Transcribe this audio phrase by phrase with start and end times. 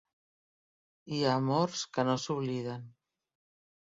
[1.11, 2.89] Hi ha amors que no s'obliden.